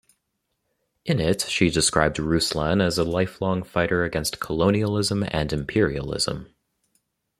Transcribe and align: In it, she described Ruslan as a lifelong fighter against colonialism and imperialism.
In 1.05 1.19
it, 1.19 1.43
she 1.43 1.69
described 1.69 2.17
Ruslan 2.17 2.81
as 2.81 2.97
a 2.97 3.03
lifelong 3.03 3.61
fighter 3.61 4.03
against 4.03 4.39
colonialism 4.39 5.21
and 5.31 5.53
imperialism. 5.53 6.47